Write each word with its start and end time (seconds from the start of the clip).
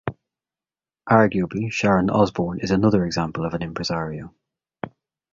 Arguably, 1.07 1.71
Sharon 1.71 2.09
Osborne 2.09 2.59
is 2.61 2.71
another 2.71 3.05
example 3.05 3.45
of 3.45 3.53
an 3.53 3.61
impresario. 3.61 4.33